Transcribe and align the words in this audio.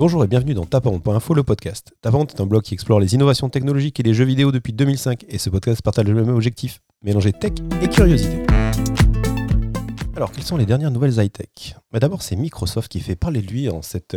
Bonjour 0.00 0.24
et 0.24 0.28
bienvenue 0.28 0.54
dans 0.54 0.64
Tapant.info, 0.64 1.34
le 1.34 1.42
podcast. 1.42 1.92
Tapant 2.00 2.24
est 2.24 2.40
un 2.40 2.46
blog 2.46 2.62
qui 2.62 2.72
explore 2.72 3.00
les 3.00 3.12
innovations 3.12 3.50
technologiques 3.50 4.00
et 4.00 4.02
les 4.02 4.14
jeux 4.14 4.24
vidéo 4.24 4.50
depuis 4.50 4.72
2005 4.72 5.26
et 5.28 5.36
ce 5.36 5.50
podcast 5.50 5.82
partage 5.82 6.06
le 6.06 6.24
même 6.24 6.34
objectif, 6.34 6.80
mélanger 7.02 7.34
tech 7.34 7.52
et 7.82 7.86
curiosité. 7.86 8.42
Alors, 10.16 10.32
quelles 10.32 10.44
sont 10.44 10.56
les 10.56 10.64
dernières 10.64 10.90
nouvelles 10.90 11.18
high-tech? 11.18 11.76
Bah, 11.92 11.98
D'abord, 11.98 12.22
c'est 12.22 12.34
Microsoft 12.34 12.90
qui 12.90 13.00
fait 13.00 13.14
parler 13.14 13.42
de 13.42 13.48
lui 13.48 13.68
en 13.68 13.82
cette, 13.82 14.16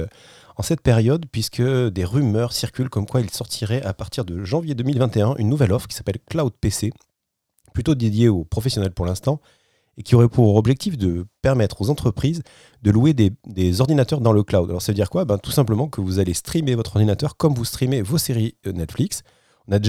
en 0.56 0.64
cette 0.64 0.80
période 0.80 1.26
puisque 1.30 1.62
des 1.62 2.06
rumeurs 2.06 2.54
circulent 2.54 2.90
comme 2.90 3.06
quoi 3.06 3.20
il 3.20 3.30
sortirait 3.30 3.84
à 3.84 3.94
partir 3.94 4.24
de 4.24 4.42
janvier 4.46 4.76
2021 4.76 5.36
une 5.36 5.50
nouvelle 5.50 5.74
offre 5.74 5.90
qui 5.90 5.98
s'appelle 5.98 6.20
Cloud 6.30 6.54
PC, 6.62 6.94
plutôt 7.74 7.94
dédiée 7.94 8.30
aux 8.30 8.46
professionnels 8.46 8.94
pour 8.94 9.06
l'instant, 9.06 9.42
et 9.98 10.04
qui 10.04 10.16
aurait 10.16 10.30
pour 10.30 10.56
objectif 10.56 10.98
de 10.98 11.26
permettre 11.42 11.82
aux 11.82 11.90
entreprises 11.90 12.42
de 12.82 12.92
louer 12.92 13.14
des, 13.14 13.82
ordinateurs 13.82 14.22
dans 14.22 14.34
le 14.34 14.44
cloud. 14.44 14.70
Alors 14.70 14.82
ça 14.82 14.92
veut 14.92 14.96
dire 14.96 15.10
quoi? 15.10 15.26
Ben, 15.26 15.38
Tout 15.38 15.52
simplement 15.52 15.88
que 15.88 16.02
vous 16.02 16.20
allez 16.20 16.34
streamer 16.34 16.76
votre 16.76 16.96
ordinateur 16.96 17.38
comme 17.38 17.54
vous 17.54 17.66
streamez 17.66 18.02
vos 18.02 18.18
séries 18.18 18.56
euh, 18.68 18.72
Netflix. 18.72 19.24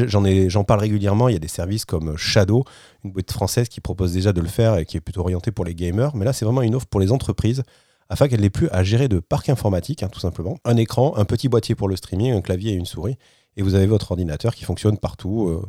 J'en 0.06 0.62
parle 0.62 0.80
régulièrement, 0.80 1.28
il 1.28 1.32
y 1.32 1.36
a 1.36 1.40
des 1.40 1.48
services 1.48 1.84
comme 1.84 2.16
Shadow, 2.16 2.64
une 3.02 3.10
boîte 3.10 3.32
française 3.32 3.68
qui 3.68 3.80
propose 3.80 4.12
déjà 4.12 4.32
de 4.32 4.40
le 4.40 4.46
faire 4.46 4.77
et 4.78 4.84
qui 4.84 4.96
est 4.96 5.00
plutôt 5.00 5.22
orientée 5.22 5.50
pour 5.50 5.64
les 5.64 5.74
gamers. 5.74 6.14
Mais 6.14 6.24
là, 6.24 6.32
c'est 6.32 6.44
vraiment 6.44 6.62
une 6.62 6.77
offre 6.77 6.86
pour 6.86 7.00
les 7.00 7.10
entreprises 7.10 7.64
afin 8.08 8.28
qu'elles 8.28 8.42
n'aient 8.42 8.50
plus 8.50 8.68
à 8.70 8.84
gérer 8.84 9.08
de 9.08 9.18
parc 9.18 9.48
informatique, 9.48 10.02
hein, 10.02 10.08
tout 10.08 10.20
simplement. 10.20 10.58
Un 10.64 10.77
écran, 10.77 11.16
un 11.16 11.24
petit 11.24 11.48
boîtier 11.48 11.74
pour 11.74 11.88
le 11.88 11.96
streaming, 11.96 12.32
un 12.32 12.41
clavier 12.41 12.72
et 12.72 12.77
une 12.77 12.86
souris. 12.86 13.16
Et 13.56 13.62
vous 13.62 13.74
avez 13.74 13.86
votre 13.86 14.12
ordinateur 14.12 14.55
qui 14.55 14.64
fonctionne 14.64 14.98
partout. 14.98 15.48
Euh, 15.48 15.66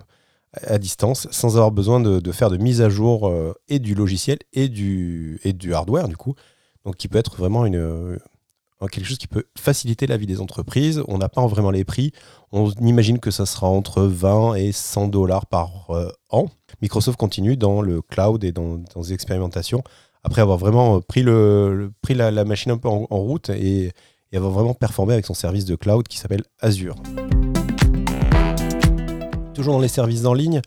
à 0.64 0.78
distance 0.78 1.28
sans 1.32 1.58
avoir 1.58 1.72
besoin 1.72 2.00
de, 2.00 2.32
faire 2.32 2.50
de 2.50 2.58
mise 2.58 2.82
à 2.82 2.90
jour 2.90 3.28
euh, 3.28 3.54
et 3.68 3.80
du 3.80 3.96
logiciel 3.96 4.40
et 4.54 4.70
du, 4.70 5.40
et 5.44 5.54
du 5.54 5.74
hardware 5.74 6.08
du 6.08 6.18
coup. 6.18 6.36
Donc 6.86 6.98
qui 6.98 7.08
peut 7.08 7.18
être 7.18 7.36
vraiment 7.38 7.66
une, 7.66 7.76
euh, 7.76 8.18
quelque 8.92 9.06
chose 9.06 9.18
qui 9.18 9.28
peut 9.28 9.46
faciliter 9.58 10.08
la 10.08 10.18
vie 10.18 10.28
des 10.28 10.42
entreprises. 10.42 11.04
On 11.08 11.18
n'a 11.18 11.30
pas 11.30 11.46
vraiment 11.48 11.72
les 11.72 11.84
prix. 11.84 12.12
On 12.52 12.70
imagine 12.82 13.20
que 13.20 13.32
ça 13.32 13.46
sera 13.46 13.68
entre 13.68 14.04
20 14.04 14.56
et 14.56 14.72
100 14.72 15.08
dollars 15.08 15.48
par 15.48 15.90
euh, 15.90 16.12
an. 16.30 16.48
Microsoft 16.82 17.18
continue 17.18 17.58
dans 17.58 17.82
le 17.82 18.02
cloud 18.02 18.44
et 18.44 18.52
dans, 18.52 18.78
dans 18.78 19.02
les 19.02 19.14
expérimentations 19.14 19.84
après 20.26 20.42
avoir 20.42 20.58
vraiment 20.58 21.02
pris, 21.02 21.22
le, 21.22 21.92
pris 22.02 22.16
la, 22.16 22.32
machine 22.46 22.72
un 22.72 22.78
peu 22.80 22.90
en, 22.90 23.06
route 23.06 23.52
et, 23.52 23.92
et 24.32 24.38
avoir 24.38 24.52
vraiment 24.52 24.74
performé 24.74 25.14
avec 25.14 25.26
son 25.26 25.36
service 25.36 25.66
de 25.66 25.76
cloud 25.76 26.08
qui 26.08 26.18
s'appelle 26.18 26.44
Azure. 26.60 26.96
Toujours 29.56 29.74
dans 29.74 29.82
les 29.82 29.88
services 29.88 30.26
en 30.26 30.34
ligne, 30.34 30.62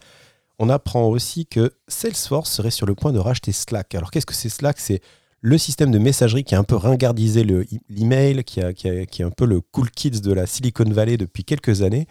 on 0.58 0.70
apprend 0.70 1.05
aussi 1.08 1.47
que 1.47 1.72
Salesforce 1.89 2.50
serait 2.50 2.70
sur 2.70 2.86
le 2.86 2.95
point 2.95 3.12
de 3.12 3.19
racheter 3.19 3.53
Slack. 3.53 3.95
Alors 3.95 4.11
qu'est-ce 4.11 4.27
que 4.27 4.34
c'est 4.34 4.48
Slack? 4.48 4.80
C'est 4.80 5.00
le 5.41 5.58
système 5.58 5.91
de 5.91 5.98
messagerie 5.98 6.42
qui 6.42 6.55
a 6.55 6.58
un 6.58 6.64
peu 6.64 6.75
ringardisé 6.75 7.45
l'email, 7.45 8.42
qui, 8.45 8.61
qui, 8.75 8.89
est 8.89 9.22
un 9.22 9.30
peu 9.30 9.45
le 9.45 9.61
cool 9.61 9.91
kids 9.91 10.20
de 10.22 10.33
la 10.33 10.47
Silicon 10.47 10.91
Valley 10.91 11.19
depuis 11.19 11.45
quelques 11.45 11.83
années, 11.83 12.06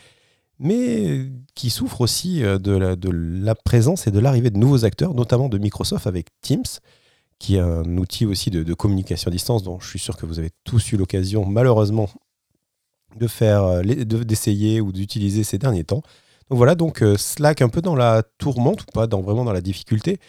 mais 0.59 1.25
qui 1.55 1.71
souffre 1.71 2.01
aussi 2.01 2.43
euh, 2.43 2.59
de 2.59 2.71
la, 2.71 3.55
présence 3.55 4.07
et 4.07 4.11
de 4.11 4.19
l'arrivée 4.19 4.51
de 4.51 4.57
nouveaux 4.57 4.85
acteurs, 4.85 5.13
notamment 5.13 5.49
de 5.49 5.57
Microsoft 5.57 6.07
avec 6.07 6.27
Teams, 6.41 6.63
qui 7.39 7.55
est 7.55 7.59
un 7.59 7.97
outil 7.97 8.25
aussi 8.25 8.49
de, 8.49 8.73
communication 8.75 9.29
à 9.29 9.31
distance 9.31 9.63
dont 9.63 9.79
je 9.79 9.89
suis 9.89 9.99
sûr 9.99 10.15
que 10.15 10.25
vous 10.25 10.39
avez 10.39 10.51
tous 10.63 10.91
eu 10.91 10.97
l'occasion, 10.97 11.45
malheureusement, 11.45 12.09
de 13.19 13.27
euh, 13.41 13.83
d'essayer 14.23 14.79
ou 14.79 14.91
d'utiliser 14.91 15.43
ces 15.43 15.57
derniers 15.57 15.83
temps. 15.83 16.03
Voilà, 16.49 16.75
donc 16.75 17.03
euh, 17.03 17.17
Slack 17.17 17.61
un 17.61 17.67
peu 17.67 17.81
dans 17.81 17.95
la 17.95 18.23
tourmente, 18.37 18.83
ou 18.83 18.85
pas 18.93 19.05
vraiment 19.07 19.43
dans 19.43 19.51
la 19.51 19.61
difficulté, 19.61 20.19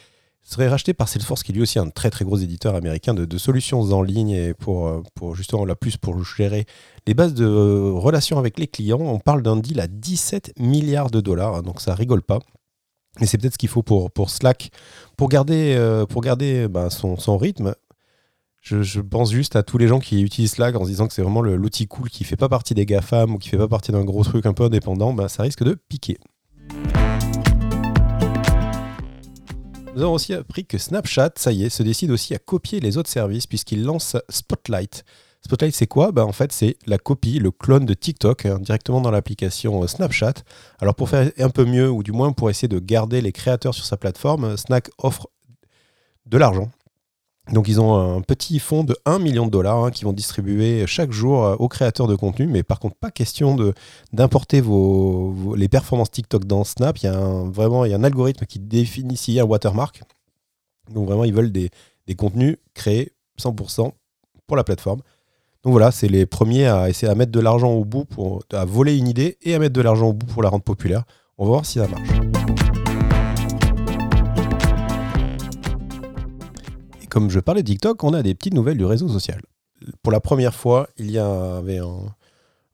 serait 0.43 0.67
racheté 0.67 0.93
par 0.93 1.07
Salesforce, 1.07 1.43
qui 1.43 1.51
est 1.51 1.55
lui 1.55 1.61
aussi 1.61 1.79
un 1.79 1.89
très 1.89 2.09
très 2.09 2.25
gros 2.25 2.37
éditeur 2.37 2.75
américain 2.75 3.13
de, 3.13 3.37
solutions 3.37 3.81
en 3.81 4.01
ligne 4.01 4.31
et 4.31 4.53
pour, 4.53 4.87
euh, 4.87 5.01
pour 5.15 5.35
justement 5.35 5.63
la 5.63 5.75
plus 5.75 5.95
pour 5.95 6.23
gérer 6.23 6.65
les 7.07 7.13
bases 7.13 7.33
de 7.33 7.45
euh, 7.45 7.93
relations 7.93 8.37
avec 8.37 8.59
les 8.59 8.67
clients. 8.67 8.99
On 8.99 9.19
parle 9.19 9.43
d'un 9.43 9.55
deal 9.55 9.79
à 9.79 9.87
17 9.87 10.59
milliards 10.59 11.09
de 11.09 11.21
dollars, 11.21 11.55
hein, 11.55 11.61
donc 11.61 11.79
ça 11.79 11.95
rigole 11.95 12.21
pas. 12.21 12.39
Mais 13.21 13.25
c'est 13.25 13.37
peut-être 13.37 13.53
ce 13.53 13.57
qu'il 13.57 13.69
faut 13.69 13.83
pour, 13.83 14.29
Slack, 14.29 14.71
pour 15.17 15.29
garder, 15.29 15.75
pour 16.09 16.21
ben, 16.21 16.89
son 16.89 17.37
rythme, 17.37 17.73
je, 18.61 18.99
pense 19.01 19.31
juste 19.31 19.55
à 19.55 19.63
tous 19.63 19.77
les 19.77 19.87
gens 19.87 19.99
qui 19.99 20.21
utilisent 20.21 20.51
Slack 20.51 20.75
en 20.75 20.83
se 20.83 20.89
disant 20.89 21.07
que 21.07 21.13
c'est 21.13 21.21
vraiment 21.21 21.41
l'outil 21.41 21.87
cool 21.87 22.09
qui 22.09 22.23
fait 22.23 22.35
pas 22.35 22.49
partie 22.49 22.73
des 22.73 22.85
GAFAM 22.85 23.33
ou 23.33 23.37
qui 23.37 23.49
fait 23.49 23.57
pas 23.57 23.67
partie 23.67 23.91
d'un 23.91 24.03
gros 24.03 24.23
truc 24.23 24.45
un 24.45 24.53
peu 24.53 24.63
indépendant, 24.63 25.13
bah, 25.13 25.29
ça 25.29 25.43
risque 25.43 25.63
de 25.63 25.73
piquer. 25.73 26.17
Nous 29.95 30.03
avons 30.03 30.13
aussi 30.13 30.33
appris 30.33 30.65
que 30.65 30.77
Snapchat, 30.77 31.31
ça 31.35 31.51
y 31.51 31.63
est, 31.63 31.69
se 31.69 31.83
décide 31.83 32.11
aussi 32.11 32.35
à 32.35 32.37
copier 32.37 32.79
les 32.79 32.97
autres 32.97 33.09
services 33.09 33.47
puisqu'il 33.47 33.83
lance 33.83 34.15
Spotlight. 34.29 35.03
Spotlight, 35.41 35.73
c'est 35.73 35.87
quoi? 35.87 36.11
Bah, 36.11 36.25
En 36.25 36.31
fait, 36.31 36.51
c'est 36.51 36.77
la 36.85 36.97
copie, 36.97 37.39
le 37.39 37.51
clone 37.51 37.85
de 37.85 37.93
TikTok 37.93 38.45
hein, 38.45 38.59
directement 38.59 39.01
dans 39.01 39.11
l'application 39.11 39.81
euh, 39.81 39.87
Snapchat. 39.87 40.33
Alors, 40.79 40.95
pour 40.95 41.09
faire 41.09 41.31
un 41.39 41.49
peu 41.49 41.65
mieux, 41.65 41.89
ou 41.89 42.03
du 42.03 42.11
moins 42.11 42.33
pour 42.33 42.49
essayer 42.49 42.67
de 42.67 42.79
garder 42.79 43.21
les 43.21 43.31
créateurs 43.31 43.73
sur 43.73 43.85
sa 43.85 43.97
plateforme, 43.97 44.57
Snack 44.57 44.89
offre 44.97 45.29
de 46.25 46.37
l'argent 46.37 46.69
donc 47.51 47.67
ils 47.67 47.81
ont 47.81 48.17
un 48.17 48.21
petit 48.21 48.59
fonds 48.59 48.83
de 48.83 48.95
1 49.05 49.19
million 49.19 49.45
de 49.45 49.51
dollars 49.51 49.85
hein, 49.85 49.91
qui 49.91 50.03
vont 50.03 50.13
distribuer 50.13 50.85
chaque 50.85 51.11
jour 51.11 51.43
euh, 51.43 51.55
aux 51.57 51.67
créateurs 51.67 52.07
de 52.07 52.15
contenu, 52.15 52.47
mais 52.47 52.63
par 52.63 52.79
contre 52.79 52.95
pas 52.95 53.11
question 53.11 53.57
d'importer 54.13 54.61
vos, 54.61 55.55
les 55.55 55.67
performances 55.67 56.11
TikTok 56.11 56.45
dans 56.45 56.63
Snap. 56.63 56.97
Il 56.99 57.05
y 57.05 57.09
a 57.09 57.17
un, 57.17 57.49
vraiment 57.49 57.85
il 57.85 57.91
y 57.91 57.93
a 57.93 57.97
un 57.97 58.03
algorithme 58.03 58.45
qui 58.45 58.59
définit 58.59 59.17
s'il 59.17 59.33
y 59.33 59.39
a 59.39 59.43
un 59.43 59.47
watermark. 59.47 60.01
Donc 60.93 61.07
vraiment 61.07 61.23
ils 61.23 61.33
veulent 61.33 61.51
des, 61.51 61.69
contenus 62.17 62.57
créés 62.73 63.13
100% 63.39 63.91
pour 64.47 64.57
la 64.57 64.63
plateforme. 64.63 65.01
Donc 65.63 65.71
voilà, 65.71 65.91
c'est 65.91 66.07
les 66.07 66.25
premiers 66.25 66.67
à 66.67 66.89
essayer 66.89 67.11
à 67.11 67.15
mettre 67.15 67.31
de 67.31 67.39
l'argent 67.39 67.71
au 67.71 67.85
bout 67.85 68.05
pour 68.05 68.43
à 68.53 68.65
voler 68.65 68.97
une 68.97 69.07
idée 69.07 69.37
et 69.41 69.55
à 69.55 69.59
mettre 69.59 69.73
de 69.73 69.81
l'argent 69.81 70.07
au 70.07 70.13
bout 70.13 70.25
pour 70.25 70.41
la 70.41 70.49
rendre 70.49 70.63
populaire. 70.63 71.03
On 71.37 71.45
va 71.45 71.51
voir 71.51 71.65
si 71.65 71.79
ça 71.79 71.87
marche. 71.87 72.48
Comme 77.09 77.29
je 77.29 77.39
parlais 77.39 77.61
de 77.61 77.67
TikTok, 77.67 78.03
on 78.03 78.13
a 78.13 78.23
des 78.23 78.35
petites 78.35 78.53
nouvelles 78.53 78.77
du 78.77 78.85
réseau 78.85 79.07
social. 79.07 79.41
Pour 80.01 80.11
la 80.11 80.19
première 80.19 80.53
fois, 80.53 80.87
il 80.97 81.11
y 81.11 81.17
avait 81.17 81.79
un, 81.79 82.15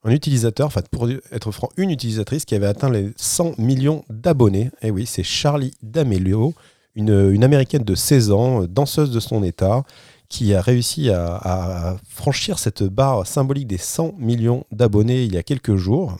utilisateur, 0.06 0.68
enfin 0.68 0.82
pour 0.92 1.10
être 1.10 1.52
franc, 1.52 1.70
une 1.78 1.90
utilisatrice 1.90 2.46
qui 2.46 2.54
avait 2.54 2.68
atteint 2.68 2.90
les 2.90 3.12
100 3.16 3.58
millions 3.58 4.04
d'abonnés. 4.10 4.70
Et 4.82 4.88
eh 4.88 4.92
oui, 4.92 5.06
c'est 5.06 5.24
Charlie 5.24 5.74
D'Amelio, 5.82 6.54
une, 6.96 7.44
américaine 7.44 7.84
de 7.84 7.96
16 7.96 8.32
ans, 8.32 8.64
danseuse 8.66 9.12
de 9.12 9.20
son 9.20 9.44
état, 9.44 9.84
qui 10.30 10.54
a 10.54 10.62
réussi 10.62 11.10
à, 11.10 11.98
franchir 12.08 12.60
cette 12.60 12.84
barre 12.84 13.26
symbolique 13.26 13.68
des 13.68 13.78
100 13.78 14.16
millions 14.18 14.66
d'abonnés 14.72 15.24
il 15.24 15.34
y 15.34 15.38
a 15.38 15.44
quelques 15.44 15.76
jours. 15.76 16.18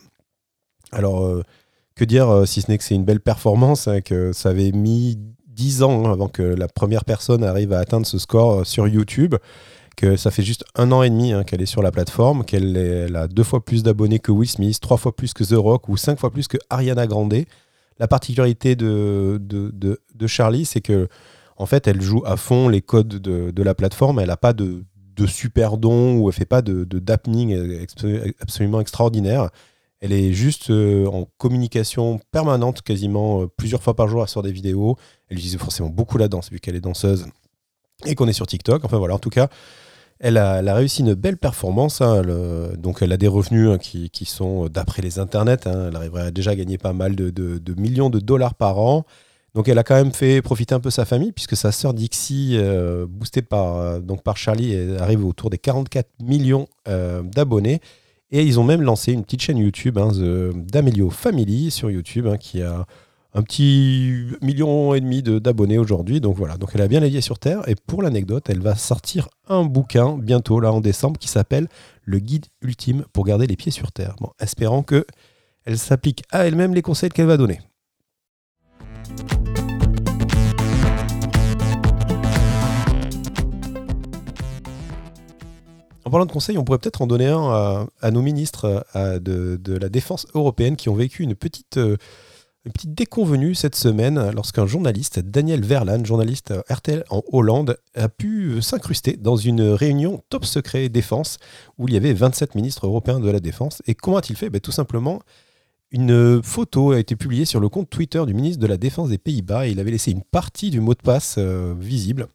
Alors, 0.92 1.26
euh, 1.26 1.44
que 1.96 2.06
dire 2.06 2.30
euh, 2.30 2.46
si 2.46 2.62
ce 2.62 2.70
n'est 2.70 2.78
que 2.78 2.84
c'est 2.84 2.96
une 2.96 3.06
belle 3.06 3.20
performance, 3.20 3.88
hein, 3.88 4.02
que 4.02 4.32
ça 4.34 4.50
avait 4.50 4.72
mis 4.72 5.18
10 5.56 5.84
ans 5.84 6.12
avant 6.12 6.28
que 6.28 6.44
la 6.44 6.68
première 6.68 7.06
personne 7.06 7.44
arrive 7.44 7.74
à 7.74 7.80
atteindre 7.80 8.06
ce 8.06 8.20
score 8.20 8.60
euh, 8.60 8.64
sur 8.64 8.88
YouTube, 8.88 9.36
que 9.96 10.18
ça 10.18 10.30
fait 10.30 10.44
juste 10.44 10.66
un 10.76 10.92
an 10.92 11.02
et 11.04 11.10
demi 11.10 11.32
hein, 11.32 11.44
qu'elle 11.44 11.62
est 11.62 11.66
sur 11.66 11.82
la 11.82 11.92
plateforme, 11.92 12.44
qu'elle 12.44 13.16
a 13.16 13.28
deux 13.28 13.44
fois 13.44 13.64
plus 13.64 13.82
d'abonnés 13.82 14.20
que 14.20 14.32
Will 14.32 14.50
Smith, 14.50 14.80
trois 14.82 14.98
fois 14.98 15.16
plus 15.16 15.34
que 15.34 15.44
The 15.44 15.58
Rock 15.58 15.88
ou 15.88 15.96
cinq 15.96 16.20
fois 16.20 16.32
plus 16.32 16.48
que 16.48 16.58
Ariana 16.70 17.08
Grande. 17.08 17.46
La 17.98 18.10
particularité 18.10 18.76
de, 18.76 19.40
de, 19.42 20.28
Charlie, 20.28 20.66
c'est 20.66 20.82
que 20.82 21.08
en 21.56 21.66
fait, 21.66 21.88
elle 21.88 22.02
joue 22.02 22.22
à 22.26 22.36
fond 22.36 22.68
les 22.68 22.82
codes 22.82 23.08
de, 23.08 23.64
la 23.64 23.74
plateforme. 23.74 24.20
Elle 24.20 24.28
n'a 24.28 24.36
pas 24.36 24.52
de, 24.52 24.84
super 25.28 25.78
dons 25.78 26.18
ou 26.18 26.28
elle 26.28 26.36
fait 26.36 26.44
pas 26.44 26.62
de, 26.62 26.84
d'happening 26.84 27.58
absolument 28.42 28.82
extraordinaire. 28.82 29.50
Elle 30.02 30.12
est 30.12 30.34
juste 30.34 30.70
euh, 30.70 31.08
en 31.08 31.28
communication 31.38 32.20
permanente, 32.32 32.82
quasiment 32.82 33.42
euh, 33.42 33.48
plusieurs 33.48 33.82
fois 33.82 33.96
par 33.96 34.08
jour 34.08 34.28
sur 34.28 34.44
des 34.44 34.52
vidéos. 34.52 34.98
Elle 35.30 35.38
utilise 35.38 35.58
forcément 35.58 35.90
beaucoup 35.90 36.18
la 36.18 36.28
danse 36.28 36.52
vu 36.52 36.60
qu'elle 36.60 36.76
est 36.76 36.82
danseuse 36.82 37.28
et 38.06 38.16
qu'on 38.16 38.28
est 38.28 38.34
sur 38.34 38.46
TikTok. 38.46 38.84
Enfin 38.84 38.98
voilà, 38.98 39.16
en 39.16 39.20
tout 39.20 39.30
cas, 39.30 39.48
elle 40.20 40.38
a, 40.38 40.62
réussi 40.74 41.02
une 41.02 41.14
belle 41.14 41.38
performance. 41.38 42.02
Hein. 42.02 42.22
donc 42.78 43.02
elle 43.02 43.14
a 43.14 43.18
des 43.18 43.28
revenus 43.28 43.70
hein, 43.70 43.78
qui, 43.78 44.26
sont 44.26 44.68
d'après 44.68 45.02
les 45.02 45.18
internets. 45.18 45.66
Hein. 45.66 45.88
elle 45.90 45.96
arriverait 45.96 46.24
à 46.24 46.32
déjà 46.32 46.56
gagner 46.56 46.78
pas 46.78 46.94
mal 46.94 47.16
de, 47.16 47.76
millions 47.78 48.10
de 48.10 48.20
dollars 48.20 48.56
par 48.56 48.80
an. 48.80 49.06
Donc 49.54 49.70
elle 49.70 49.78
a 49.78 49.84
quand 49.84 49.96
même 49.96 50.12
fait 50.12 50.42
profiter 50.42 50.76
un 50.76 50.82
peu 50.82 50.90
sa 50.90 51.06
famille 51.06 51.32
puisque 51.32 51.56
sa 51.56 51.72
sœur 51.72 51.94
Dixie, 51.94 52.58
euh, 52.58 53.06
boostée 53.10 53.42
par, 53.42 54.02
donc 54.02 54.22
par 54.24 54.36
Charlie, 54.36 54.78
arrive 55.00 55.26
autour 55.26 55.50
des 55.50 55.58
44 55.58 56.10
millions 56.22 56.68
d'abonnés. 56.86 57.80
Et 58.36 58.44
ils 58.44 58.60
ont 58.60 58.66
même 58.66 58.82
lancé 58.82 59.14
une 59.14 59.24
petite 59.24 59.44
chaîne 59.44 59.58
YouTube 59.58 59.98
hein, 59.98 60.12
d'Amelio 60.54 61.10
Family 61.10 61.72
sur 61.72 61.90
YouTube 61.90 62.28
hein, 62.28 62.36
qui 62.36 62.62
a 62.62 62.86
un 63.34 63.42
petit 63.44 64.26
million 64.42 64.94
et 64.94 65.00
demi 65.00 65.24
d'abonnés 65.24 65.78
aujourd'hui. 65.78 66.20
Donc 66.20 66.36
voilà, 66.36 66.58
donc 66.58 66.72
elle 66.74 66.82
a 66.82 66.90
bien 66.90 67.00
la 67.00 67.22
sur 67.22 67.40
Terre. 67.40 67.62
Et 67.70 67.76
pour 67.76 68.04
l'anecdote, 68.04 68.50
elle 68.50 68.60
va 68.60 68.76
sortir 68.76 69.30
un 69.48 69.64
bouquin 69.64 70.18
bientôt, 70.18 70.60
là 70.60 70.74
en 70.74 70.82
décembre, 70.82 71.18
qui 71.18 71.30
s'appelle 71.30 71.70
Le 72.04 72.20
guide 72.20 72.48
ultime 72.62 73.06
pour 73.14 73.24
garder 73.24 73.48
les 73.48 73.56
pieds 73.56 73.72
sur 73.72 73.94
Terre. 73.94 74.18
Bon, 74.20 74.32
espérant 74.42 74.84
que 74.84 75.06
elle 75.64 75.78
s'applique 75.78 76.24
à 76.30 76.46
elle-même 76.46 76.74
les 76.74 76.82
conseils 76.82 77.12
qu'elle 77.12 77.28
va 77.28 77.38
donner. 77.38 77.62
En 86.06 86.12
parlant 86.12 86.26
de 86.26 86.32
conseils, 86.32 86.58
on 86.58 86.64
pourrait 86.64 86.78
peut-être 86.78 87.02
en 87.02 87.08
donner 87.08 87.28
un 87.28 87.88
à, 88.02 88.12
nos 88.12 88.22
ministres 88.22 88.86
de, 88.96 89.78
la 89.78 89.90
défense 89.90 90.28
européenne 90.36 90.76
qui 90.76 90.88
ont 90.90 90.96
vécu 90.96 91.24
une 91.24 91.34
petite, 91.34 91.80
petite 92.72 92.94
déconvenue 92.94 93.56
cette 93.56 93.76
semaine 93.76 94.32
lorsqu'un 94.32 94.66
journaliste, 94.66 95.20
Daniel 95.20 95.64
Verlan, 95.64 96.04
journaliste 96.04 96.54
RTL 96.70 97.04
en 97.10 97.24
Hollande, 97.32 97.78
a 97.96 98.10
pu 98.10 98.62
s'incruster 98.62 99.18
dans 99.18 99.36
une 99.36 99.62
réunion 99.62 100.24
top 100.30 100.46
secret 100.46 100.90
défense 100.90 101.38
où 101.78 101.88
il 101.88 101.94
y 101.94 101.98
avait 101.98 102.14
27 102.14 102.56
ministres 102.56 102.86
européens 102.88 103.20
de 103.20 103.30
la 103.30 103.40
défense. 103.40 103.82
Et 103.88 103.96
comment 103.96 104.18
a-t-il 104.18 104.38
fait? 104.38 104.50
Ben, 104.50 104.62
Tout 104.62 104.72
simplement, 104.72 105.22
une 105.92 106.42
photo 106.44 106.92
a 106.92 107.00
été 107.00 107.16
publiée 107.16 107.46
sur 107.46 107.60
le 107.60 107.70
compte 107.70 107.90
Twitter 107.90 108.24
du 108.26 108.34
ministre 108.34 108.60
de 108.60 108.68
la 108.68 108.78
Défense 108.78 109.10
des 109.10 109.18
Pays-Bas 109.18 109.68
et 109.68 109.72
il 109.72 109.80
avait 109.80 109.92
laissé 109.92 110.12
une 110.12 110.24
partie 110.24 110.70
du 110.70 110.82
mot 110.82 110.94
de 110.94 111.02
passe 111.02 111.36
euh, 111.38 111.74
visible. 111.80 112.28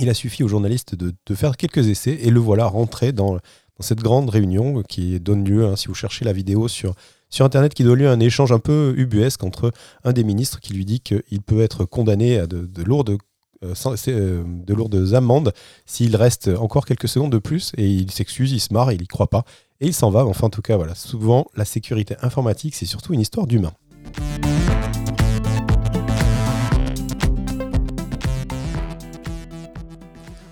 Il 0.00 0.08
a 0.08 0.14
suffi 0.14 0.42
aux 0.42 0.48
journalistes 0.48 0.94
de, 0.94 1.34
faire 1.34 1.56
quelques 1.56 1.88
essais 1.88 2.18
et 2.22 2.30
le 2.30 2.40
voilà 2.40 2.66
rentré 2.66 3.12
dans, 3.12 3.38
cette 3.80 4.00
grande 4.00 4.30
réunion 4.30 4.82
qui 4.82 5.18
donne 5.18 5.44
lieu, 5.44 5.66
hein, 5.66 5.74
si 5.74 5.88
vous 5.88 5.94
cherchez 5.94 6.24
la 6.24 6.32
vidéo 6.32 6.68
sur, 6.68 6.94
sur 7.30 7.44
Internet, 7.44 7.74
qui 7.74 7.82
donne 7.82 7.98
lieu 7.98 8.08
à 8.08 8.12
un 8.12 8.20
échange 8.20 8.52
un 8.52 8.60
peu 8.60 8.94
ubuesque 8.96 9.42
entre 9.42 9.72
un 10.04 10.12
des 10.12 10.22
ministres 10.22 10.60
qui 10.60 10.72
lui 10.72 10.84
dit 10.84 11.00
qu'il 11.00 11.42
peut 11.44 11.60
être 11.60 11.84
condamné 11.84 12.38
à 12.38 12.46
de, 12.46 12.82
lourdes 12.84 13.18
euh, 13.64 13.74
euh, 14.08 14.44
de 14.46 14.74
lourdes 14.74 15.14
amendes 15.14 15.52
s'il 15.84 16.14
reste 16.14 16.48
encore 16.58 16.86
quelques 16.86 17.08
secondes 17.08 17.32
de 17.32 17.38
plus 17.38 17.72
et 17.76 17.88
il 17.88 18.10
s'excuse, 18.12 18.52
il 18.52 18.60
se 18.60 18.72
marre, 18.72 18.92
il 18.92 19.00
n'y 19.00 19.06
croit 19.06 19.30
pas 19.30 19.44
et 19.80 19.86
il 19.86 19.94
s'en 19.94 20.10
va. 20.10 20.24
Enfin, 20.24 20.46
en 20.46 20.50
tout 20.50 20.62
cas, 20.62 20.76
voilà, 20.76 20.94
souvent 20.94 21.46
la 21.56 21.64
sécurité 21.64 22.14
informatique, 22.22 22.76
c'est 22.76 22.86
surtout 22.86 23.14
une 23.14 23.20
histoire 23.20 23.46
d'humain. 23.46 23.72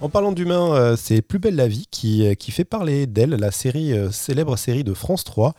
En 0.03 0.09
parlant 0.09 0.33
d'humain, 0.33 0.73
euh, 0.73 0.97
c'est 0.97 1.21
Plus 1.21 1.39
belle 1.39 1.57
la 1.57 1.69
vie 1.69 1.87
qui, 1.91 2.27
euh, 2.27 2.35
qui 2.35 2.53
fait 2.53 2.65
parler 2.65 3.07
d'elle. 3.07 3.31
La 3.31 3.51
série, 3.51 3.93
euh, 3.93 4.11
célèbre 4.11 4.57
série 4.57 4.83
de 4.83 4.95
France 4.95 5.25
3 5.25 5.53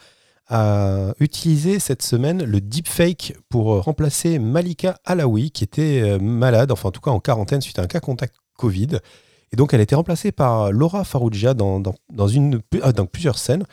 a 0.48 1.14
utilisé 1.20 1.78
cette 1.78 2.02
semaine 2.02 2.44
le 2.44 2.60
deepfake 2.60 3.36
pour 3.50 3.84
remplacer 3.84 4.40
Malika 4.40 5.00
Alaoui, 5.06 5.52
qui 5.52 5.64
était 5.64 6.20
malade, 6.20 6.74
enfin 6.74 6.90
en 6.90 6.92
tout 6.92 7.00
cas 7.00 7.12
en 7.12 7.22
quarantaine 7.22 7.62
suite 7.62 7.80
à 7.80 7.84
un 7.84 7.88
cas 7.88 8.02
contact 8.02 8.36
Covid. 8.58 9.00
Et 9.54 9.56
donc 9.56 9.74
elle 9.74 9.80
a 9.80 9.84
été 9.84 9.96
remplacée 9.96 10.34
par 10.34 10.74
Laura 10.74 11.06
Farrugia 11.06 11.54
dans, 11.54 11.80
dans, 11.80 12.28
une, 12.28 12.60
dans 12.96 13.06
plusieurs 13.06 13.38
scènes 13.38 13.64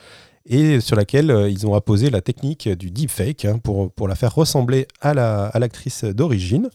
et 0.45 0.79
sur 0.79 0.95
laquelle 0.95 1.47
ils 1.49 1.67
ont 1.67 1.73
apposé 1.73 2.09
la 2.09 2.21
technique 2.21 2.69
du 2.69 2.91
deepfake 2.91 3.43
hein, 3.43 3.57
pour, 3.57 3.91
pour 3.91 4.07
la 4.07 4.15
faire 4.15 4.33
ressembler 4.33 4.87
à 5.01 5.13
l'actrice 5.59 6.05
à 6.05 6.13
d'origine. 6.13 6.69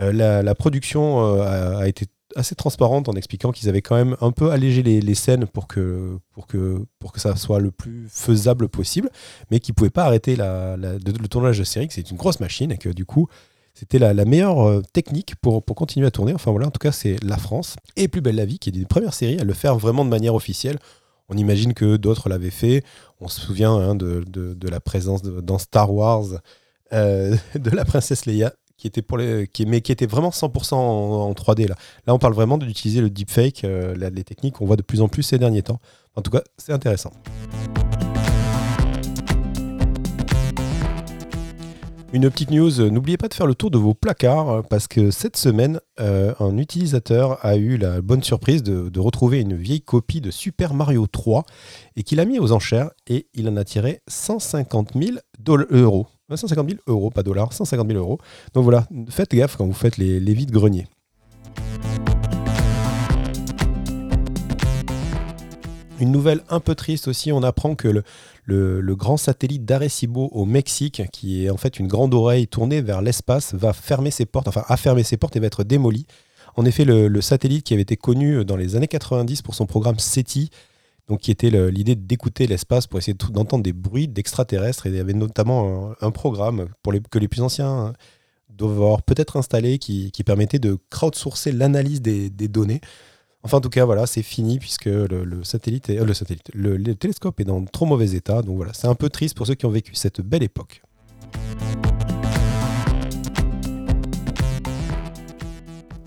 la, 0.00 0.42
la, 0.42 0.54
production 0.56 1.40
a 1.42 1.86
été 1.86 2.06
assez 2.36 2.54
transparente 2.54 3.08
en 3.08 3.14
expliquant 3.14 3.52
qu'ils 3.52 3.68
avaient 3.68 3.82
quand 3.82 3.96
même 3.96 4.16
un 4.20 4.32
peu 4.32 4.50
allégé 4.50 4.82
les, 4.82 5.14
scènes 5.14 5.46
pour 5.46 5.66
que, 5.66 6.18
pour, 6.32 6.46
que, 6.46 6.84
pour 6.98 7.12
que 7.12 7.20
ça 7.20 7.36
soit 7.36 7.60
le 7.60 7.70
plus 7.70 8.06
faisable 8.08 8.68
possible, 8.68 9.10
mais 9.50 9.60
qu'ils 9.60 9.72
ne 9.72 9.76
pouvaient 9.76 9.90
pas 9.90 10.04
arrêter 10.04 10.36
la, 10.36 10.76
le 10.76 11.28
tournage 11.28 11.58
de 11.58 11.64
série, 11.64 11.88
que 11.88 11.94
c'est 11.94 12.10
une 12.10 12.16
grosse 12.16 12.40
machine 12.40 12.72
et 12.72 12.78
que 12.78 12.88
du 12.88 13.04
coup, 13.04 13.28
c'était 13.74 13.98
la, 13.98 14.14
meilleure 14.24 14.68
euh, 14.68 14.82
technique 14.92 15.34
pour, 15.36 15.64
pour 15.64 15.76
continuer 15.76 16.06
à 16.06 16.10
tourner. 16.10 16.32
Enfin 16.32 16.52
voilà, 16.52 16.68
en 16.68 16.70
tout 16.70 16.78
cas, 16.78 16.92
c'est 16.92 17.22
La 17.24 17.36
France 17.36 17.76
et 17.96 18.08
Plus 18.08 18.20
belle 18.20 18.36
la 18.36 18.44
vie, 18.44 18.58
qui 18.58 18.70
est 18.70 18.76
une 18.76 18.86
première 18.86 19.14
série 19.14 19.38
à 19.38 19.44
le 19.44 19.52
faire 19.52 19.76
vraiment 19.76 20.04
de 20.04 20.10
manière 20.10 20.34
officielle. 20.34 20.78
On 21.28 21.36
imagine 21.36 21.74
que 21.74 21.96
d'autres 21.96 22.28
l'avaient 22.28 22.50
fait. 22.50 22.84
On 23.20 23.28
se 23.28 23.40
souvient 23.40 23.72
hein, 23.72 23.94
de, 23.94 24.24
de, 24.26 24.68
la 24.68 24.80
présence 24.80 25.22
dans 25.22 25.58
Star 25.58 25.92
Wars 25.92 26.26
euh, 26.92 27.36
de 27.54 27.70
la 27.70 27.84
princesse 27.84 28.26
Leia 28.26 28.52
qui 28.76 28.86
était 28.86 29.02
pour 29.02 29.18
les, 29.18 29.46
qui, 29.46 29.66
mais 29.66 29.80
qui 29.80 29.92
était 29.92 30.06
vraiment 30.06 30.30
100% 30.30 30.74
en, 30.74 31.32
3D 31.32 31.68
là. 31.68 31.76
Là, 32.06 32.14
on 32.14 32.18
parle 32.18 32.34
vraiment 32.34 32.58
d'utiliser 32.58 33.00
le 33.00 33.10
deepfake, 33.10 33.64
euh, 33.64 33.94
les 33.94 34.24
techniques 34.24 34.56
qu'on 34.56 34.66
voit 34.66 34.76
de 34.76 34.82
plus 34.82 35.00
en 35.00 35.08
plus 35.08 35.22
ces 35.22 35.38
derniers 35.38 35.62
temps. 35.62 35.80
En 36.16 36.22
tout 36.22 36.30
cas, 36.30 36.42
c'est 36.58 36.72
intéressant. 36.72 37.12
Une 42.12 42.30
petite 42.30 42.52
news, 42.52 42.80
euh, 42.80 42.90
n'oubliez 42.90 43.16
pas 43.16 43.26
de 43.26 43.34
faire 43.34 43.46
le 43.46 43.56
tour 43.56 43.72
de 43.72 43.78
vos 43.78 43.92
placards 43.92 44.48
euh, 44.48 44.62
parce 44.62 44.86
que 44.86 45.10
cette 45.10 45.36
semaine, 45.36 45.80
un 45.98 46.58
utilisateur 46.58 47.44
a 47.44 47.56
eu 47.56 47.76
la 47.76 48.00
bonne 48.00 48.22
surprise 48.22 48.62
de, 48.62 48.88
de, 48.88 49.00
retrouver 49.00 49.40
une 49.40 49.56
vieille 49.56 49.82
copie 49.82 50.20
de 50.20 50.32
Super 50.32 50.74
Mario 50.74 51.06
3 51.06 51.44
et 51.96 52.02
qu'il 52.02 52.18
a 52.18 52.24
mis 52.24 52.40
aux 52.40 52.50
enchères 52.50 52.90
et 53.06 53.28
il 53.34 53.48
en 53.48 53.56
a 53.56 53.64
tiré 53.64 54.00
150 54.08 54.92
000 54.94 55.18
euros. 55.70 56.06
150 56.30 56.70
000 56.70 56.80
euros, 56.86 57.10
pas 57.10 57.22
dollars, 57.22 57.52
150 57.52 57.86
000 57.86 57.98
euros. 57.98 58.18
Donc 58.54 58.64
voilà, 58.64 58.86
faites 59.10 59.34
gaffe 59.34 59.56
quand 59.56 59.66
vous 59.66 59.74
faites 59.74 59.98
les, 59.98 60.18
vides 60.20 60.50
greniers. 60.50 60.86
Une 66.00 66.10
nouvelle 66.10 66.42
un 66.48 66.60
peu 66.60 66.74
triste 66.74 67.08
aussi, 67.08 67.30
on 67.30 67.42
apprend 67.42 67.74
que 67.74 67.88
le, 67.88 68.80
le, 68.80 68.96
grand 68.96 69.16
satellite 69.16 69.64
d'Arecibo 69.64 70.28
au 70.32 70.44
Mexique, 70.44 71.02
qui 71.12 71.44
est 71.44 71.50
en 71.50 71.56
fait 71.56 71.78
une 71.78 71.86
grande 71.86 72.14
oreille 72.14 72.48
tournée 72.48 72.80
vers 72.80 73.02
l'espace, 73.02 73.54
va 73.54 73.72
fermer 73.72 74.10
ses 74.10 74.26
portes, 74.26 74.48
enfin 74.48 74.64
a 74.66 74.76
fermé 74.76 75.02
ses 75.02 75.16
portes 75.16 75.36
et 75.36 75.40
va 75.40 75.46
être 75.46 75.62
démoli. 75.62 76.06
En 76.56 76.64
effet, 76.64 76.84
le, 76.84 77.08
le, 77.08 77.20
satellite 77.20 77.64
qui 77.66 77.74
avait 77.74 77.82
été 77.82 77.96
connu 77.96 78.44
dans 78.44 78.56
les 78.56 78.76
années 78.76 78.88
90 78.88 79.42
pour 79.42 79.54
son 79.54 79.66
programme 79.66 79.98
SETI, 79.98 80.50
donc 81.08 81.20
qui 81.20 81.30
était 81.30 81.50
l'idée 81.70 81.96
d'écouter 81.96 82.46
l'espace 82.46 82.86
pour 82.86 82.98
essayer 82.98 83.16
d'entendre 83.30 83.62
des 83.62 83.72
bruits 83.72 84.08
d'extraterrestres. 84.08 84.86
Et 84.86 84.90
il 84.90 84.96
y 84.96 85.00
avait 85.00 85.12
notamment 85.12 85.92
un, 86.00 86.10
programme 86.10 86.68
pour 86.82 86.94
que 87.10 87.18
les 87.18 87.28
plus 87.28 87.42
anciens 87.42 87.92
doivent 88.56 88.72
avoir 88.72 89.02
peut-être 89.02 89.36
installé 89.36 89.78
qui, 89.78 90.10
permettait 90.24 90.58
de 90.58 90.78
crowdsourcer 90.90 91.52
l'analyse 91.52 92.00
des, 92.00 92.30
données. 92.48 92.80
Enfin, 93.42 93.58
en 93.58 93.60
tout 93.60 93.68
cas, 93.68 93.84
voilà, 93.84 94.06
c'est 94.06 94.22
fini 94.22 94.58
puisque 94.58 94.86
le, 94.86 95.44
satellite, 95.44 95.90
euh, 95.90 96.04
le 96.04 96.14
satellite, 96.14 96.50
le, 96.54 96.94
télescope 96.94 97.40
est 97.40 97.44
dans 97.44 97.62
trop 97.66 97.84
mauvais 97.84 98.12
état. 98.12 98.40
Donc 98.40 98.56
voilà, 98.56 98.72
c'est 98.72 98.86
un 98.86 98.94
peu 98.94 99.10
triste 99.10 99.36
pour 99.36 99.46
ceux 99.46 99.54
qui 99.54 99.66
ont 99.66 99.70
vécu 99.70 99.94
cette 99.94 100.22
belle 100.22 100.42
époque. 100.42 100.82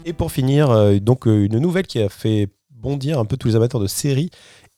Et 0.05 0.13
pour 0.13 0.31
finir, 0.31 0.71
euh, 0.71 0.97
donc 0.99 1.27
euh, 1.27 1.45
une 1.45 1.59
nouvelle 1.59 1.85
qui 1.85 1.99
a 1.99 2.09
fait 2.09 2.47
bondir 2.71 3.19
un 3.19 3.25
peu 3.25 3.37
tous 3.37 3.49
les 3.49 3.55
amateurs 3.55 3.81
de 3.81 3.87
séries 3.87 4.31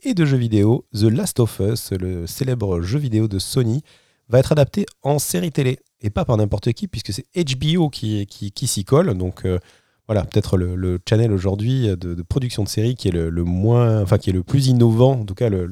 et 0.04 0.14
de 0.14 0.26
jeux 0.26 0.38
vidéo, 0.38 0.86
The 0.94 1.04
Last 1.04 1.40
of 1.40 1.60
Us, 1.60 1.92
le 1.92 2.28
célèbre 2.28 2.82
jeu 2.82 3.00
vidéo 3.00 3.28
de 3.28 3.40
Sony, 3.40 3.82
va 4.30 4.40
être 4.40 4.52
adapté 4.52 4.86
en 5.02 5.20
série 5.20 5.52
télé. 5.52 5.80
Et 6.02 6.10
pas 6.10 6.24
par 6.26 6.38
n'importe 6.38 6.72
qui, 6.74 6.88
puisque 6.88 7.12
c'est 7.12 7.26
HBO 7.36 7.90
qui, 7.90 8.26
qui, 8.28 8.68
s'y 8.68 8.86
colle. 8.86 9.18
Donc 9.18 9.46
euh, 9.46 9.60
voilà, 10.08 10.24
peut-être 10.24 10.58
le, 10.58 11.00
channel 11.08 11.32
aujourd'hui 11.32 11.88
de, 11.98 12.22
production 12.22 12.64
de 12.64 12.70
séries 12.70 12.96
qui 12.96 13.10
est 13.10 13.12
le, 13.12 13.44
moins, 13.44 14.02
enfin 14.02 14.18
qui 14.18 14.30
est 14.30 14.34
le 14.34 14.44
plus 14.44 14.68
innovant, 14.68 15.20
en 15.20 15.26
tout 15.26 15.36
cas 15.36 15.50
le, 15.50 15.70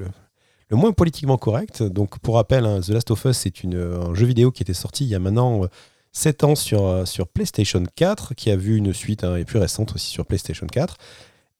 le 0.69 0.77
moins 0.77 0.91
politiquement 0.91 1.37
correct. 1.37 1.83
Donc 1.83 2.19
pour 2.19 2.35
rappel, 2.35 2.65
hein, 2.65 2.81
The 2.81 2.89
Last 2.89 3.11
of 3.11 3.25
Us, 3.25 3.37
c'est 3.37 3.53
un 3.65 4.13
jeu 4.13 4.25
vidéo 4.25 4.51
qui 4.51 4.63
était 4.63 4.73
sorti 4.73 5.05
il 5.05 5.09
y 5.09 5.15
a 5.15 5.19
maintenant 5.19 5.61
7 6.11 6.43
euh, 6.43 6.47
ans 6.47 6.55
sur, 6.55 6.85
euh, 6.85 7.05
sur 7.05 7.27
PlayStation 7.27 7.83
4, 7.95 8.33
qui 8.35 8.51
a 8.51 8.55
vu 8.55 8.77
une 8.77 8.93
suite 8.93 9.23
hein, 9.23 9.35
et 9.37 9.45
plus 9.45 9.59
récente 9.59 9.95
aussi 9.95 10.07
sur 10.07 10.25
PlayStation 10.25 10.67
4. 10.67 10.97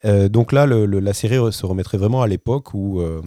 Euh, 0.06 0.30
donc 0.30 0.52
là, 0.52 0.66
la 0.66 1.14
série 1.14 1.52
se 1.52 1.66
remettrait 1.66 1.98
vraiment 1.98 2.22
à 2.22 2.28
l'époque 2.28 2.74
où, 2.74 3.02
euh, 3.02 3.22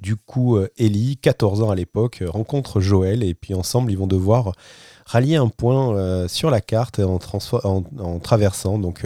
du 0.00 0.16
coup, 0.16 0.56
euh, 0.56 0.68
Ellie, 0.76 1.16
14 1.16 1.62
ans 1.62 1.70
à 1.70 1.74
l'époque, 1.74 2.22
rencontre 2.26 2.80
Joël 2.80 3.22
et 3.22 3.34
puis 3.34 3.54
ensemble, 3.54 3.90
ils 3.90 3.98
vont 3.98 4.06
devoir 4.06 4.52
rallier 5.06 5.36
un 5.36 5.48
point 5.48 6.28
sur 6.28 6.50
la 6.50 6.60
carte 6.60 7.00
en, 7.00 7.18
traversant 8.20 8.78
donc 8.78 9.04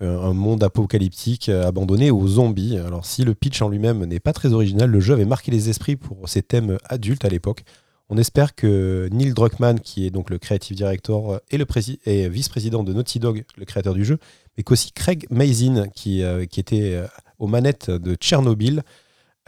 un 0.00 0.32
monde 0.32 0.64
apocalyptique 0.64 1.48
abandonné 1.48 2.10
aux 2.10 2.26
zombies. 2.26 2.76
Alors 2.76 3.06
si 3.06 3.22
le 3.22 3.34
pitch 3.34 3.62
en 3.62 3.68
lui-même 3.68 4.04
n'est 4.04 4.18
pas 4.18 4.32
très 4.32 4.52
original, 4.52 4.90
le 4.90 4.98
jeu 4.98 5.14
avait 5.14 5.24
marqué 5.24 5.52
les 5.52 5.68
esprits 5.68 5.94
pour 5.94 6.28
ses 6.28 6.42
thèmes 6.42 6.78
adultes 6.88 7.24
à 7.24 7.28
l'époque. 7.28 7.62
On 8.10 8.16
espère 8.16 8.54
que 8.54 9.08
Neil 9.12 9.34
Druckmann, 9.34 9.80
qui 9.80 10.06
est 10.06 10.10
donc 10.10 10.30
le 10.30 10.38
creative 10.38 10.74
director 10.74 11.40
et, 11.50 11.58
le 11.58 11.66
et 12.06 12.28
vice-président 12.28 12.82
de 12.82 12.94
Naughty 12.94 13.18
Dog, 13.18 13.44
le 13.56 13.64
créateur 13.66 13.92
du 13.92 14.04
jeu, 14.04 14.18
et 14.56 14.62
qu'aussi 14.62 14.92
Craig 14.92 15.26
Mazin, 15.30 15.88
qui, 15.88 16.22
euh, 16.22 16.42
était 16.42 16.94
euh, 16.94 17.06
aux 17.38 17.46
manettes 17.46 17.90
de 17.90 18.14
Tchernobyl, 18.14 18.82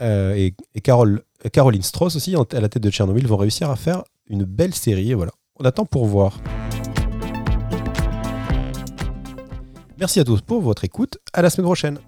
euh, 0.03 0.35
et, 0.35 0.81
Caroline 0.81 1.81
Strauss 1.81 2.15
aussi, 2.15 2.35
à 2.35 2.59
la 2.59 2.69
tête 2.69 2.83
de 2.83 2.91
Tchernobyl, 2.91 3.25
vont 3.25 3.37
réussir 3.37 3.69
à 3.71 3.75
faire 3.75 4.03
une 4.27 4.43
belle 4.43 4.75
série. 4.75 5.13
voilà, 5.13 5.31
on 5.59 5.65
attend 5.65 5.85
pour 5.85 6.05
voir. 6.05 6.39
Merci 9.97 10.19
à 10.19 10.23
tous 10.23 10.41
pour 10.41 10.61
votre 10.61 10.83
écoute. 10.83 11.17
À 11.33 11.41
la 11.41 11.49
semaine 11.49 11.65
prochaine. 11.65 11.99